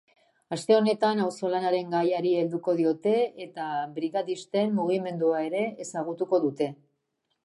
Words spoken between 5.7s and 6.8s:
ezagutuko dute.